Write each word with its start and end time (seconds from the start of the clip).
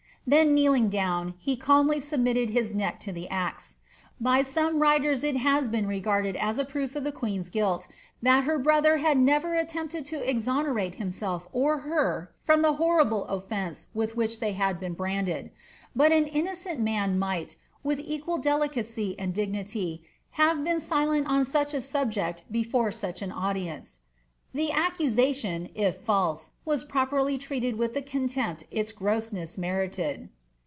"'Then 0.31 0.53
kneeling 0.53 0.87
down, 0.89 1.33
he 1.39 1.55
calmly 1.57 1.99
submitted 1.99 2.49
liis 2.49 2.75
neck 2.75 2.99
to 3.01 3.11
the 3.11 3.27
axe. 3.29 3.77
Bf 4.23 4.53
fame 4.53 4.79
writers 4.79 5.23
it 5.23 5.35
has 5.37 5.67
been 5.67 5.87
regarded 5.87 6.35
as 6.35 6.59
a 6.59 6.63
proof 6.63 6.95
of 6.95 7.03
the 7.03 7.11
queen's 7.11 7.49
guilt, 7.49 7.87
that 8.21 8.45
lirj' 8.45 8.63
broilicT 8.63 9.17
neither 9.17 9.49
alleinpled 9.55 10.05
to 10.05 10.29
exonerate 10.29 10.95
hunself 10.99 11.47
or 11.51 11.79
her 11.79 12.31
from 12.39 12.61
the 12.61 12.73
hor 12.73 13.03
rible 13.03 13.27
olTcnce 13.27 13.87
with 13.95 14.15
which 14.15 14.39
limy 14.39 14.59
Imd 14.59 14.79
been 14.79 14.93
branded. 14.93 15.49
But 15.95 16.11
an 16.11 16.25
iuooceut 16.25 16.77
man 16.77 17.17
might, 17.17 17.55
with 17.83 17.99
equal 17.99 18.37
delicacy 18.37 19.15
and 19.17 19.33
dignity, 19.33 20.03
have 20.33 20.63
been 20.63 20.79
silent 20.79 21.27
on 21.27 21.45
such 21.45 21.73
a 21.73 21.77
aub> 21.77 22.13
JKt 22.13 22.43
before 22.51 22.91
such 22.91 23.23
an 23.23 23.31
audience. 23.31 23.99
The 24.53 24.73
accusation, 24.73 25.69
if 25.75 26.05
lalse, 26.09 26.49
was 26.65 26.83
properly 26.83 27.37
tnued 27.39 27.77
with 27.77 27.93
the 27.93 28.01
contempt 28.01 28.65
its 28.69 28.91
grossness 28.91 29.57
merited. 29.57 30.27